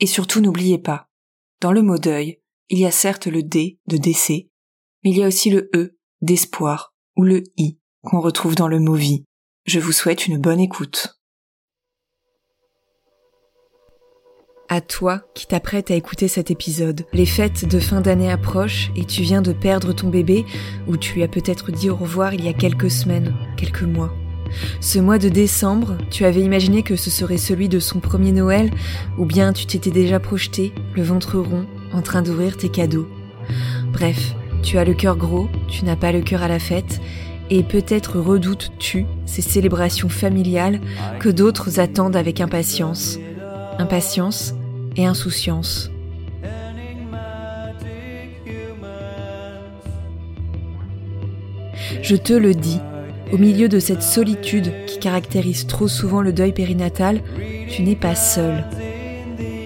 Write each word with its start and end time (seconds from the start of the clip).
Et 0.00 0.06
surtout 0.06 0.40
n'oubliez 0.40 0.78
pas, 0.78 1.08
dans 1.60 1.72
le 1.72 1.82
mot 1.82 1.98
deuil, 1.98 2.40
il 2.70 2.78
y 2.78 2.86
a 2.86 2.90
certes 2.90 3.26
le 3.26 3.42
D 3.42 3.78
de 3.86 3.98
décès, 3.98 4.48
mais 5.04 5.10
il 5.10 5.18
y 5.18 5.22
a 5.22 5.26
aussi 5.26 5.50
le 5.50 5.70
E 5.74 5.98
d'espoir 6.22 6.94
ou 7.16 7.22
le 7.22 7.42
I 7.56 7.78
qu'on 8.02 8.20
retrouve 8.20 8.54
dans 8.54 8.68
le 8.68 8.80
mot 8.80 8.94
vie. 8.94 9.24
Je 9.66 9.78
vous 9.78 9.92
souhaite 9.92 10.26
une 10.26 10.38
bonne 10.38 10.60
écoute. 10.60 11.20
À 14.70 14.80
toi 14.80 15.20
qui 15.34 15.46
t'apprêtes 15.46 15.90
à 15.90 15.96
écouter 15.96 16.28
cet 16.28 16.50
épisode, 16.50 17.04
les 17.12 17.26
fêtes 17.26 17.66
de 17.66 17.80
fin 17.80 18.00
d'année 18.00 18.30
approchent 18.30 18.90
et 18.96 19.04
tu 19.04 19.22
viens 19.22 19.42
de 19.42 19.52
perdre 19.52 19.92
ton 19.92 20.08
bébé 20.08 20.46
ou 20.86 20.96
tu 20.96 21.22
as 21.22 21.28
peut-être 21.28 21.72
dit 21.72 21.90
au 21.90 21.96
revoir 21.96 22.32
il 22.32 22.44
y 22.44 22.48
a 22.48 22.52
quelques 22.52 22.90
semaines, 22.90 23.34
quelques 23.56 23.82
mois. 23.82 24.14
Ce 24.80 24.98
mois 24.98 25.18
de 25.18 25.28
décembre, 25.28 25.96
tu 26.10 26.24
avais 26.24 26.40
imaginé 26.40 26.82
que 26.82 26.96
ce 26.96 27.10
serait 27.10 27.38
celui 27.38 27.68
de 27.68 27.78
son 27.78 28.00
premier 28.00 28.32
Noël, 28.32 28.70
ou 29.18 29.24
bien 29.24 29.52
tu 29.52 29.66
t'étais 29.66 29.90
déjà 29.90 30.20
projeté, 30.20 30.72
le 30.94 31.02
ventre 31.02 31.38
rond, 31.38 31.66
en 31.92 32.02
train 32.02 32.22
d'ouvrir 32.22 32.56
tes 32.56 32.68
cadeaux. 32.68 33.08
Bref, 33.92 34.34
tu 34.62 34.78
as 34.78 34.84
le 34.84 34.94
cœur 34.94 35.16
gros, 35.16 35.48
tu 35.68 35.84
n'as 35.84 35.96
pas 35.96 36.12
le 36.12 36.20
cœur 36.20 36.42
à 36.42 36.48
la 36.48 36.58
fête, 36.58 37.00
et 37.50 37.62
peut-être 37.62 38.18
redoutes-tu 38.20 39.06
ces 39.26 39.42
célébrations 39.42 40.08
familiales 40.08 40.80
que 41.18 41.28
d'autres 41.28 41.80
attendent 41.80 42.16
avec 42.16 42.40
impatience. 42.40 43.18
Impatience 43.78 44.54
et 44.96 45.06
insouciance. 45.06 45.90
Je 52.02 52.16
te 52.16 52.32
le 52.32 52.54
dis, 52.54 52.80
au 53.32 53.38
milieu 53.38 53.68
de 53.68 53.78
cette 53.78 54.02
solitude 54.02 54.72
qui 54.86 54.98
caractérise 54.98 55.66
trop 55.66 55.88
souvent 55.88 56.20
le 56.20 56.32
deuil 56.32 56.52
périnatal, 56.52 57.20
tu 57.68 57.82
n'es 57.82 57.96
pas 57.96 58.14
seul. 58.14 58.64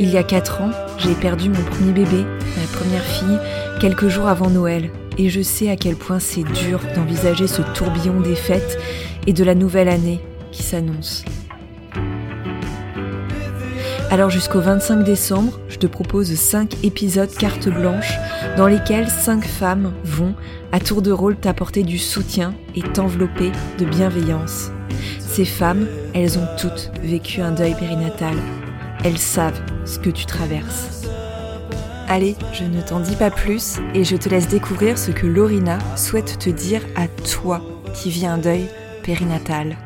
Il 0.00 0.10
y 0.10 0.16
a 0.16 0.22
quatre 0.22 0.62
ans, 0.62 0.70
j'ai 0.98 1.14
perdu 1.14 1.48
mon 1.48 1.62
premier 1.62 1.92
bébé, 1.92 2.24
ma 2.56 2.78
première 2.78 3.04
fille, 3.04 3.38
quelques 3.80 4.08
jours 4.08 4.28
avant 4.28 4.50
Noël, 4.50 4.90
et 5.18 5.28
je 5.28 5.42
sais 5.42 5.68
à 5.68 5.76
quel 5.76 5.96
point 5.96 6.20
c'est 6.20 6.44
dur 6.44 6.80
d'envisager 6.94 7.48
ce 7.48 7.62
tourbillon 7.74 8.20
des 8.20 8.36
fêtes 8.36 8.78
et 9.26 9.32
de 9.32 9.42
la 9.42 9.54
nouvelle 9.54 9.88
année 9.88 10.20
qui 10.52 10.62
s'annonce. 10.62 11.24
Alors 14.10 14.30
jusqu'au 14.30 14.60
25 14.60 15.04
décembre, 15.04 15.60
je 15.68 15.76
te 15.76 15.86
propose 15.86 16.34
5 16.34 16.82
épisodes 16.82 17.30
carte 17.30 17.68
blanche 17.68 18.14
dans 18.56 18.66
lesquels 18.66 19.08
5 19.08 19.44
femmes 19.44 19.92
vont, 20.02 20.34
à 20.72 20.80
tour 20.80 21.02
de 21.02 21.12
rôle, 21.12 21.36
t'apporter 21.36 21.82
du 21.82 21.98
soutien 21.98 22.54
et 22.74 22.80
t'envelopper 22.80 23.52
de 23.78 23.84
bienveillance. 23.84 24.70
Ces 25.18 25.44
femmes, 25.44 25.86
elles 26.14 26.38
ont 26.38 26.48
toutes 26.58 26.90
vécu 27.02 27.42
un 27.42 27.50
deuil 27.50 27.74
périnatal. 27.74 28.36
Elles 29.04 29.18
savent 29.18 29.60
ce 29.84 29.98
que 29.98 30.10
tu 30.10 30.24
traverses. 30.24 31.06
Allez, 32.08 32.34
je 32.54 32.64
ne 32.64 32.80
t'en 32.80 33.00
dis 33.00 33.16
pas 33.16 33.30
plus 33.30 33.76
et 33.92 34.04
je 34.04 34.16
te 34.16 34.30
laisse 34.30 34.48
découvrir 34.48 34.96
ce 34.96 35.10
que 35.10 35.26
Lorina 35.26 35.78
souhaite 35.96 36.38
te 36.38 36.48
dire 36.48 36.80
à 36.96 37.08
toi 37.30 37.60
qui 37.92 38.08
vis 38.08 38.26
un 38.26 38.38
deuil 38.38 38.64
périnatal. 39.02 39.76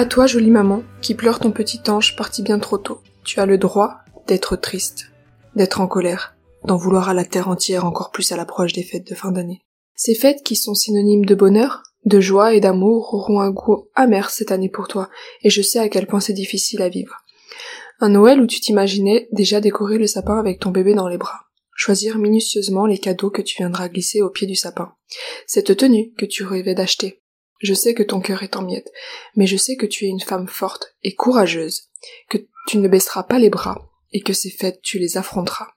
À 0.00 0.06
toi, 0.06 0.26
jolie 0.26 0.50
maman, 0.50 0.82
qui 1.02 1.14
pleure 1.14 1.40
ton 1.40 1.52
petit 1.52 1.82
ange 1.88 2.16
parti 2.16 2.40
bien 2.40 2.58
trop 2.58 2.78
tôt. 2.78 3.02
Tu 3.22 3.38
as 3.38 3.44
le 3.44 3.58
droit 3.58 3.96
d'être 4.26 4.56
triste, 4.56 5.10
d'être 5.56 5.82
en 5.82 5.86
colère, 5.86 6.34
d'en 6.64 6.78
vouloir 6.78 7.10
à 7.10 7.12
la 7.12 7.26
terre 7.26 7.48
entière 7.48 7.84
encore 7.84 8.10
plus 8.10 8.32
à 8.32 8.38
l'approche 8.38 8.72
des 8.72 8.82
fêtes 8.82 9.06
de 9.06 9.14
fin 9.14 9.30
d'année. 9.30 9.60
Ces 9.94 10.14
fêtes 10.14 10.42
qui 10.42 10.56
sont 10.56 10.74
synonymes 10.74 11.26
de 11.26 11.34
bonheur, 11.34 11.82
de 12.06 12.18
joie 12.18 12.54
et 12.54 12.60
d'amour 12.60 13.12
auront 13.12 13.40
un 13.40 13.50
goût 13.50 13.90
amer 13.94 14.30
cette 14.30 14.52
année 14.52 14.70
pour 14.70 14.88
toi, 14.88 15.10
et 15.42 15.50
je 15.50 15.60
sais 15.60 15.78
à 15.78 15.90
quel 15.90 16.06
point 16.06 16.20
c'est 16.20 16.32
difficile 16.32 16.80
à 16.80 16.88
vivre. 16.88 17.18
Un 18.00 18.08
Noël 18.08 18.40
où 18.40 18.46
tu 18.46 18.58
t'imaginais 18.60 19.28
déjà 19.32 19.60
décorer 19.60 19.98
le 19.98 20.06
sapin 20.06 20.38
avec 20.38 20.60
ton 20.60 20.70
bébé 20.70 20.94
dans 20.94 21.08
les 21.08 21.18
bras. 21.18 21.40
Choisir 21.76 22.16
minutieusement 22.16 22.86
les 22.86 22.96
cadeaux 22.96 23.28
que 23.28 23.42
tu 23.42 23.58
viendras 23.58 23.90
glisser 23.90 24.22
au 24.22 24.30
pied 24.30 24.46
du 24.46 24.56
sapin. 24.56 24.94
Cette 25.46 25.76
tenue 25.76 26.14
que 26.16 26.24
tu 26.24 26.46
rêvais 26.46 26.74
d'acheter. 26.74 27.19
Je 27.60 27.74
sais 27.74 27.94
que 27.94 28.02
ton 28.02 28.20
cœur 28.20 28.42
est 28.42 28.56
en 28.56 28.62
miettes, 28.62 28.90
mais 29.36 29.46
je 29.46 29.56
sais 29.56 29.76
que 29.76 29.86
tu 29.86 30.06
es 30.06 30.08
une 30.08 30.20
femme 30.20 30.48
forte 30.48 30.94
et 31.02 31.14
courageuse, 31.14 31.90
que 32.28 32.38
tu 32.66 32.78
ne 32.78 32.88
baisseras 32.88 33.22
pas 33.22 33.38
les 33.38 33.50
bras, 33.50 33.90
et 34.12 34.22
que 34.22 34.32
ces 34.32 34.50
fêtes 34.50 34.80
tu 34.82 34.98
les 34.98 35.16
affronteras. 35.16 35.68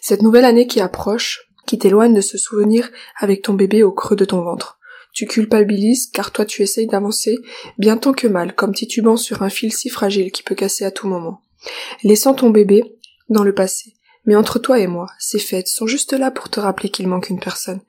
Cette 0.00 0.22
nouvelle 0.22 0.44
année 0.44 0.66
qui 0.66 0.80
approche, 0.80 1.50
qui 1.66 1.78
t'éloigne 1.78 2.14
de 2.14 2.20
ce 2.20 2.38
souvenir 2.38 2.90
avec 3.18 3.42
ton 3.42 3.54
bébé 3.54 3.82
au 3.82 3.92
creux 3.92 4.16
de 4.16 4.24
ton 4.24 4.42
ventre. 4.42 4.78
Tu 5.12 5.26
culpabilises 5.26 6.08
car 6.12 6.32
toi 6.32 6.44
tu 6.44 6.62
essayes 6.62 6.86
d'avancer 6.86 7.36
bien 7.78 7.96
tant 7.96 8.12
que 8.12 8.26
mal, 8.26 8.54
comme 8.54 8.74
titubant 8.74 9.16
sur 9.16 9.42
un 9.42 9.50
fil 9.50 9.72
si 9.72 9.88
fragile 9.88 10.32
qui 10.32 10.42
peut 10.42 10.54
casser 10.54 10.84
à 10.84 10.90
tout 10.90 11.08
moment. 11.08 11.40
Laissant 12.02 12.34
ton 12.34 12.50
bébé 12.50 12.82
dans 13.28 13.44
le 13.44 13.54
passé. 13.54 13.94
Mais 14.26 14.36
entre 14.36 14.58
toi 14.58 14.78
et 14.78 14.86
moi, 14.86 15.06
ces 15.18 15.38
fêtes 15.38 15.68
sont 15.68 15.86
juste 15.86 16.12
là 16.12 16.30
pour 16.30 16.48
te 16.48 16.60
rappeler 16.60 16.88
qu'il 16.88 17.08
manque 17.08 17.30
une 17.30 17.40
personne. 17.40 17.80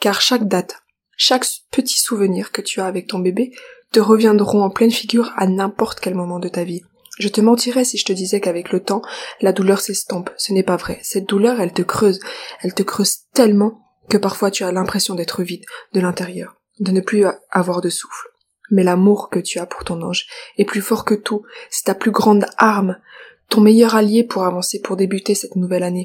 Car 0.00 0.20
chaque 0.20 0.46
date, 0.46 0.78
chaque 1.16 1.46
petit 1.70 1.98
souvenir 1.98 2.52
que 2.52 2.60
tu 2.60 2.80
as 2.80 2.86
avec 2.86 3.06
ton 3.06 3.18
bébé 3.18 3.52
te 3.92 4.00
reviendront 4.00 4.62
en 4.62 4.70
pleine 4.70 4.90
figure 4.90 5.32
à 5.36 5.46
n'importe 5.46 6.00
quel 6.00 6.14
moment 6.14 6.38
de 6.38 6.48
ta 6.48 6.64
vie. 6.64 6.82
Je 7.18 7.28
te 7.28 7.40
mentirais 7.40 7.84
si 7.84 7.96
je 7.96 8.04
te 8.04 8.12
disais 8.12 8.40
qu'avec 8.40 8.72
le 8.72 8.80
temps, 8.80 9.00
la 9.40 9.52
douleur 9.52 9.80
s'estompe. 9.80 10.30
Ce 10.36 10.52
n'est 10.52 10.62
pas 10.62 10.76
vrai. 10.76 10.98
Cette 11.02 11.26
douleur, 11.26 11.60
elle 11.60 11.72
te 11.72 11.82
creuse. 11.82 12.20
Elle 12.60 12.74
te 12.74 12.82
creuse 12.82 13.20
tellement 13.32 13.80
que 14.10 14.18
parfois 14.18 14.50
tu 14.50 14.64
as 14.64 14.72
l'impression 14.72 15.14
d'être 15.14 15.42
vide 15.42 15.64
de 15.94 16.00
l'intérieur, 16.00 16.56
de 16.78 16.92
ne 16.92 17.00
plus 17.00 17.24
avoir 17.50 17.80
de 17.80 17.88
souffle. 17.88 18.28
Mais 18.70 18.82
l'amour 18.82 19.30
que 19.30 19.38
tu 19.38 19.58
as 19.58 19.66
pour 19.66 19.84
ton 19.84 20.02
ange 20.02 20.26
est 20.58 20.64
plus 20.64 20.82
fort 20.82 21.04
que 21.04 21.14
tout. 21.14 21.44
C'est 21.70 21.84
ta 21.84 21.94
plus 21.94 22.10
grande 22.10 22.46
arme, 22.58 22.98
ton 23.48 23.62
meilleur 23.62 23.94
allié 23.94 24.22
pour 24.22 24.44
avancer, 24.44 24.80
pour 24.80 24.96
débuter 24.96 25.34
cette 25.34 25.56
nouvelle 25.56 25.84
année. 25.84 26.04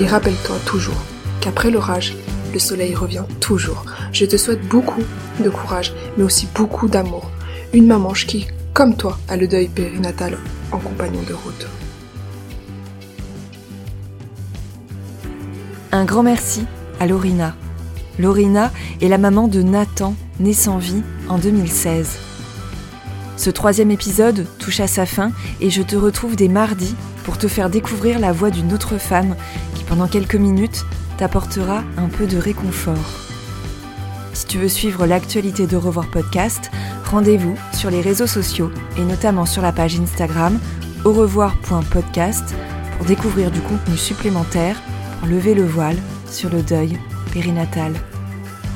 Et 0.00 0.06
rappelle-toi 0.06 0.56
toujours 0.66 1.00
qu'après 1.40 1.70
l'orage, 1.70 2.16
le 2.52 2.58
soleil 2.58 2.94
revient 2.94 3.24
toujours. 3.40 3.84
Je 4.12 4.24
te 4.24 4.36
souhaite 4.36 4.66
beaucoup 4.68 5.02
de 5.40 5.50
courage, 5.50 5.92
mais 6.16 6.24
aussi 6.24 6.48
beaucoup 6.54 6.88
d'amour. 6.88 7.30
Une 7.72 7.86
maman 7.86 8.12
qui, 8.12 8.46
comme 8.72 8.96
toi, 8.96 9.18
a 9.28 9.36
le 9.36 9.46
deuil 9.46 9.68
périnatal 9.68 10.38
en 10.72 10.78
compagnon 10.78 11.22
de 11.28 11.34
route. 11.34 11.66
Un 15.92 16.04
grand 16.04 16.22
merci 16.22 16.64
à 17.00 17.06
Lorina. 17.06 17.54
Lorina 18.18 18.72
est 19.00 19.08
la 19.08 19.18
maman 19.18 19.48
de 19.48 19.62
Nathan, 19.62 20.14
né 20.40 20.52
sans 20.52 20.78
vie 20.78 21.02
en 21.28 21.38
2016. 21.38 22.18
Ce 23.36 23.50
troisième 23.50 23.90
épisode 23.90 24.46
touche 24.58 24.80
à 24.80 24.88
sa 24.88 25.06
fin 25.06 25.30
et 25.60 25.70
je 25.70 25.82
te 25.82 25.94
retrouve 25.94 26.34
dès 26.34 26.48
mardi 26.48 26.94
pour 27.24 27.38
te 27.38 27.46
faire 27.46 27.70
découvrir 27.70 28.18
la 28.18 28.32
voix 28.32 28.50
d'une 28.50 28.72
autre 28.72 28.98
femme 28.98 29.36
qui 29.74 29.84
pendant 29.84 30.08
quelques 30.08 30.34
minutes 30.34 30.84
t'apportera 31.18 31.82
un 31.96 32.08
peu 32.08 32.26
de 32.26 32.38
réconfort. 32.38 33.28
Si 34.32 34.46
tu 34.46 34.58
veux 34.58 34.68
suivre 34.68 35.04
l'actualité 35.04 35.66
de 35.66 35.76
Revoir 35.76 36.08
Podcast, 36.10 36.70
rendez-vous 37.04 37.56
sur 37.74 37.90
les 37.90 38.00
réseaux 38.00 38.26
sociaux 38.26 38.70
et 38.96 39.02
notamment 39.02 39.44
sur 39.44 39.62
la 39.62 39.72
page 39.72 39.98
Instagram 39.98 40.58
au 41.04 41.12
revoir.podcast 41.12 42.54
pour 42.96 43.06
découvrir 43.06 43.50
du 43.50 43.60
contenu 43.60 43.96
supplémentaire 43.96 44.80
pour 45.18 45.28
lever 45.28 45.54
le 45.54 45.64
voile 45.64 45.96
sur 46.30 46.50
le 46.50 46.62
deuil 46.62 46.98
périnatal. 47.32 47.92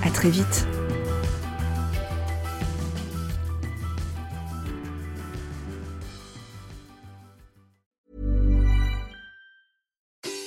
À 0.04 0.10
très 0.10 0.30
vite. 0.30 0.66